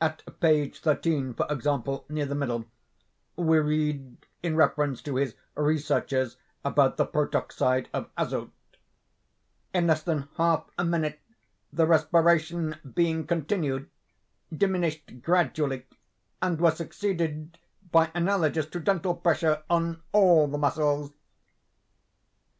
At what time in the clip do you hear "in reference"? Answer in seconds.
4.40-5.02